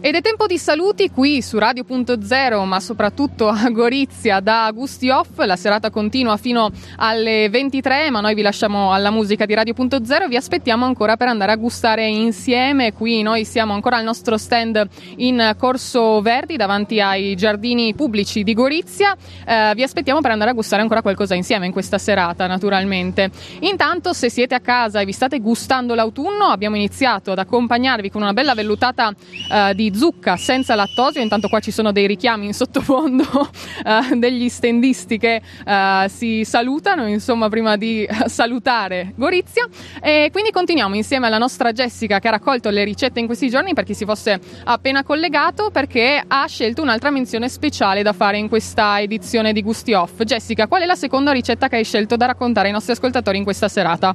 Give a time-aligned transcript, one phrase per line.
[0.00, 5.38] Ed è tempo di saluti qui su Radio.0, ma soprattutto a Gorizia da Gusti Off.
[5.38, 10.28] La serata continua fino alle 23, ma noi vi lasciamo alla musica di Radio.0.
[10.28, 12.92] Vi aspettiamo ancora per andare a gustare insieme.
[12.92, 18.54] Qui noi siamo ancora al nostro stand in Corso Verdi, davanti ai giardini pubblici di
[18.54, 19.16] Gorizia.
[19.44, 23.32] Eh, vi aspettiamo per andare a gustare ancora qualcosa insieme in questa serata, naturalmente.
[23.62, 28.22] Intanto, se siete a casa e vi state gustando l'autunno, abbiamo iniziato ad accompagnarvi con
[28.22, 29.12] una bella vellutata
[29.50, 31.20] eh, di zucca senza lattosio.
[31.20, 37.06] Intanto qua ci sono dei richiami in sottofondo uh, degli stendisti che uh, si salutano,
[37.06, 39.66] insomma, prima di salutare Gorizia.
[40.00, 43.74] E quindi continuiamo insieme alla nostra Jessica che ha raccolto le ricette in questi giorni
[43.74, 48.48] per chi si fosse appena collegato perché ha scelto un'altra menzione speciale da fare in
[48.48, 50.22] questa edizione di Gusti Off.
[50.22, 53.44] Jessica, qual è la seconda ricetta che hai scelto da raccontare ai nostri ascoltatori in
[53.44, 54.14] questa serata?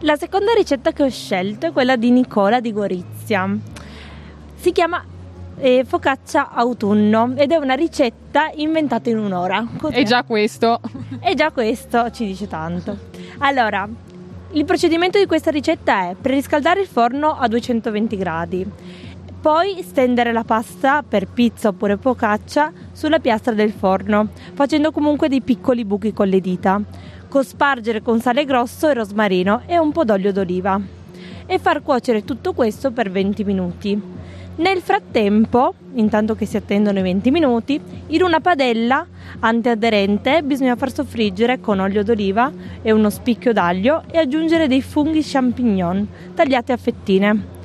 [0.00, 3.48] La seconda ricetta che ho scelto è quella di Nicola di Gorizia.
[4.60, 5.02] Si chiama
[5.56, 9.66] eh, focaccia autunno ed è una ricetta inventata in un'ora.
[9.78, 9.96] Cos'è?
[9.96, 10.82] E già questo.
[11.18, 12.94] E già questo ci dice tanto.
[13.38, 13.88] Allora,
[14.50, 18.70] il procedimento di questa ricetta è preriscaldare il forno a 220 gradi,
[19.40, 25.40] poi stendere la pasta per pizza oppure focaccia sulla piastra del forno, facendo comunque dei
[25.40, 26.78] piccoli buchi con le dita,
[27.28, 30.78] cospargere con sale grosso e rosmarino e un po' d'olio d'oliva
[31.46, 34.19] e far cuocere tutto questo per 20 minuti.
[34.56, 39.06] Nel frattempo, intanto che si attendono i 20 minuti, in una padella
[39.38, 45.22] antiaderente bisogna far soffriggere con olio d'oliva e uno spicchio d'aglio e aggiungere dei funghi
[45.22, 47.58] champignon tagliati a fettine.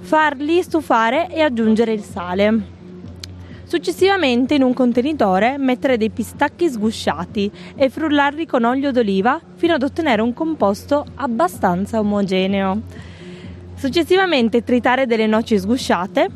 [0.00, 2.76] Farli stufare e aggiungere il sale.
[3.64, 9.82] Successivamente in un contenitore mettere dei pistacchi sgusciati e frullarli con olio d'oliva fino ad
[9.82, 12.80] ottenere un composto abbastanza omogeneo.
[13.78, 16.28] Successivamente tritare delle noci sgusciate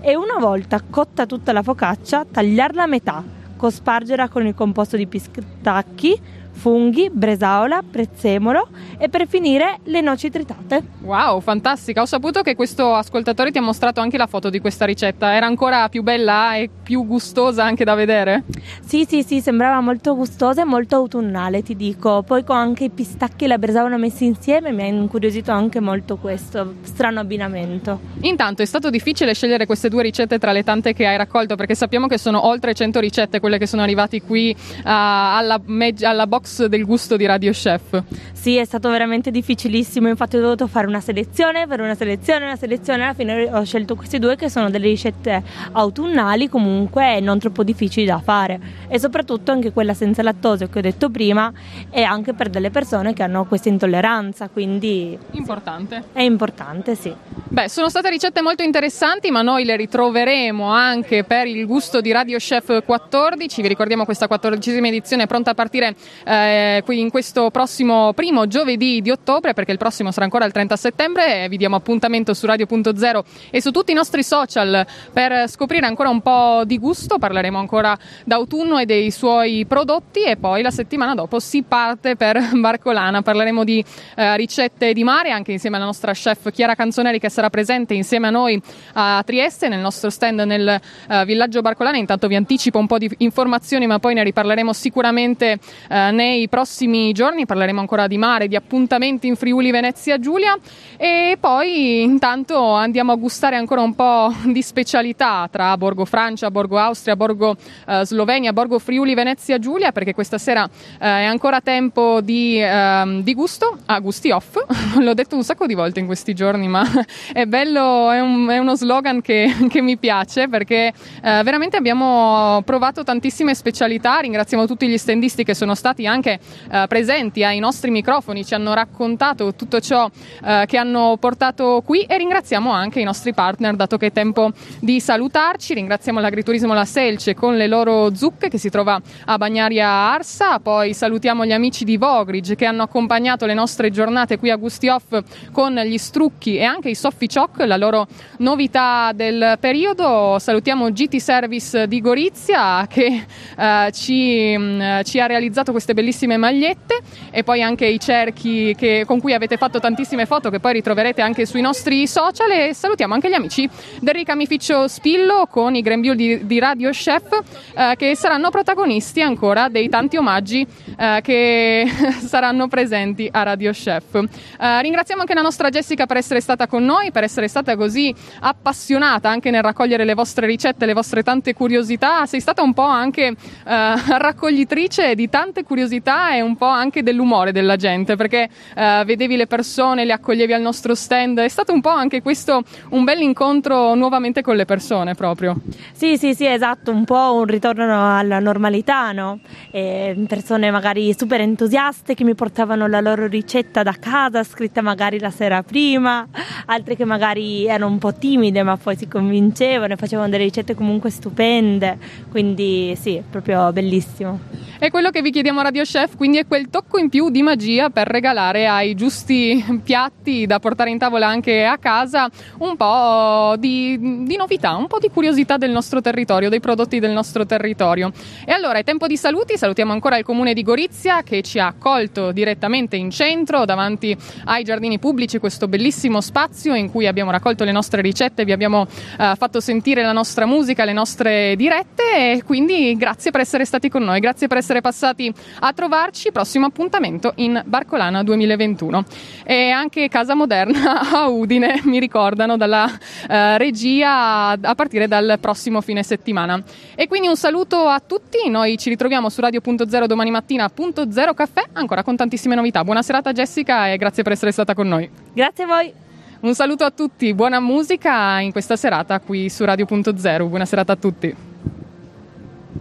[0.00, 3.22] e una volta cotta tutta la focaccia tagliarla a metà,
[3.56, 6.20] cospargerla con il composto di pistacchi,
[6.58, 10.82] funghi, bresaola, prezzemolo e per finire le noci tritate.
[11.02, 12.02] Wow, fantastica!
[12.02, 15.34] Ho saputo che questo ascoltatore ti ha mostrato anche la foto di questa ricetta.
[15.34, 18.42] Era ancora più bella e più gustosa anche da vedere?
[18.84, 22.22] Sì, sì, sì, sembrava molto gustosa e molto autunnale, ti dico.
[22.22, 26.16] Poi con anche i pistacchi e la bresaola messi insieme mi ha incuriosito anche molto
[26.16, 28.00] questo strano abbinamento.
[28.22, 31.76] Intanto è stato difficile scegliere queste due ricette tra le tante che hai raccolto perché
[31.76, 35.60] sappiamo che sono oltre 100 ricette quelle che sono arrivate qui uh, alla,
[36.02, 38.02] alla box del gusto di Radio Chef.
[38.32, 42.56] Sì, è stato veramente difficilissimo, infatti ho dovuto fare una selezione, per una selezione, una
[42.56, 45.42] selezione, alla fine ho scelto queste due che sono delle ricette
[45.72, 50.82] autunnali comunque non troppo difficili da fare e soprattutto anche quella senza lattosio che ho
[50.82, 51.52] detto prima
[51.90, 56.04] è anche per delle persone che hanno questa intolleranza, quindi importante.
[56.12, 57.14] È importante, sì.
[57.50, 62.12] Beh, sono state ricette molto interessanti, ma noi le ritroveremo anche per il gusto di
[62.12, 63.62] Radio Chef 14.
[63.62, 65.94] Vi ricordiamo questa quattordicesima edizione è pronta a partire
[66.24, 70.52] eh, eh, in questo prossimo primo giovedì di ottobre, perché il prossimo sarà ancora il
[70.52, 71.48] 30 settembre.
[71.48, 76.20] Vi diamo appuntamento su Radio.0 e su tutti i nostri social per scoprire ancora un
[76.20, 77.18] po' di gusto.
[77.18, 82.38] Parleremo ancora d'autunno e dei suoi prodotti e poi la settimana dopo si parte per
[82.54, 83.22] Barcolana.
[83.22, 83.84] Parleremo di
[84.16, 88.28] eh, ricette di mare anche insieme alla nostra chef Chiara Canzoneri che sarà presente insieme
[88.28, 88.60] a noi
[88.94, 91.96] a Trieste nel nostro stand nel eh, villaggio Barcolana.
[91.96, 97.12] Intanto vi anticipo un po' di informazioni ma poi ne riparleremo sicuramente eh, nei prossimi
[97.12, 97.46] giorni.
[97.46, 100.56] Parleremo ancora di mare, di appuntamenti in Friuli Venezia Giulia.
[100.96, 106.76] E poi intanto andiamo a gustare ancora un po' di specialità tra Borgo Francia, Borgo
[106.78, 107.56] Austria, Borgo
[107.86, 113.20] eh, Slovenia, Borgo Friuli Venezia Giulia perché questa sera eh, è ancora tempo di, eh,
[113.22, 114.56] di gusto, ah, gusti off,
[114.98, 116.84] l'ho detto un sacco di volte in questi giorni ma
[117.32, 120.88] è bello, è, un, è uno slogan che, che, mi piace perché
[121.22, 126.86] eh, veramente abbiamo provato tantissime specialità, ringraziamo tutti gli stendisti che sono stati anche eh,
[126.88, 130.10] presenti ai nostri microfoni, ci hanno raccontato tutto ciò
[130.44, 134.50] eh, che hanno portato qui e ringraziamo anche i nostri partner dato che è tempo
[134.80, 139.86] di salutarci, ringraziamo l'agriturismo La Selce con le loro zucche che si trova a Bagnaria
[139.86, 144.56] Arsa, poi salutiamo gli amici di Vogridge che hanno accompagnato le nostre giornate qui a
[144.56, 145.20] Gusti Off
[145.52, 148.06] con gli strucchi e anche i Soffi Choc, la loro
[148.38, 153.24] novità del periodo, salutiamo GT Service di Gorizia che
[153.56, 157.00] eh, ci, mh, mm, ci ha realizzato queste bellissime magliette
[157.32, 161.20] e poi anche i cerchi che, con cui avete fatto tantissime foto che poi ritroverete
[161.20, 163.68] anche sui nostri social e salutiamo anche gli amici
[164.00, 167.26] del ricamificio Spillo con i Grembiul di, di Radio Chef
[167.74, 170.64] eh, che saranno protagonisti ancora dei tanti omaggi
[170.96, 171.84] eh, che
[172.24, 174.14] saranno presenti a Radio Chef.
[174.14, 178.14] Eh, ringraziamo anche la nostra Jessica per essere stata con noi, per essere stata così
[178.40, 182.24] appassionata anche nel raccogliere le vostre ricette, le vostre tante curiosità.
[182.26, 183.34] Sei stata un po' anche eh,
[183.66, 189.46] raccoglitrice di tante curiosità e un po' anche dell'umore della gente, perché eh, vedevi le
[189.46, 191.38] persone, le accoglievi al nostro stand.
[191.38, 195.56] È stato un po' anche questo un bel incontro nuovamente con le persone proprio.
[195.92, 199.40] Sì, sì, sì, esatto, un po' un ritorno alla normalità, no?
[199.70, 205.18] E persone magari super entusiaste che mi portavano la loro ricetta da casa, scritta magari
[205.18, 206.26] la sera prima,
[206.66, 210.74] altre che magari erano un po' timide ma poi si convincevano e facevano delle ricette
[210.74, 211.98] comunque stupende,
[212.30, 214.38] quindi sì, proprio bellissimo.
[214.78, 217.42] E quello che vi chiediamo a Radio Chef quindi è quel tocco in più di
[217.42, 222.28] magia per regalare ai giusti piatti da portare in tavola anche a casa
[222.58, 227.12] un po' di, di novità, un po' di curiosità del nostro territorio, dei prodotti del
[227.12, 228.12] nostro territorio.
[228.44, 231.66] E allora è tempo di saluti, salutiamo ancora il comune di Gorizia che ci ha
[231.66, 237.64] accolto direttamente in centro davanti ai giardini pubblici, questo bellissimo spazio in cui abbiamo raccolto
[237.64, 242.42] le nostre ricette, vi abbiamo uh, fatto sentire la nostra musica, le nostre dirette e
[242.44, 246.32] quindi grazie per essere stati con noi, grazie per essere passati a trovarci.
[246.32, 249.04] Prossimo appuntamento in Barcolana 2021.
[249.44, 255.80] E anche Casa Moderna a Udine mi ricordano dalla uh, regia a partire dal prossimo
[255.80, 256.62] fine settimana.
[256.94, 258.48] E quindi un saluto a tutti.
[258.48, 262.84] Noi ci ritroviamo su Radio.0 domani mattina, punto zero caffè, ancora con tantissime novità.
[262.84, 265.08] Buona serata Jessica e grazie per essere stata con noi.
[265.32, 265.92] Grazie a voi.
[266.40, 270.48] Un saluto a tutti, buona musica in questa serata qui su Radio.0.
[270.48, 271.47] Buona serata a tutti.